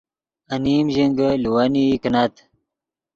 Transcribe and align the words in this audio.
انیم 0.53 0.87
ژینگے 0.93 1.29
لیوینئی 1.43 1.87
کینت 2.03 2.33